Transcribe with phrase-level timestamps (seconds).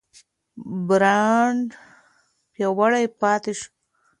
[0.87, 1.67] برانډ
[2.53, 3.69] پیاوړی پاتې شو.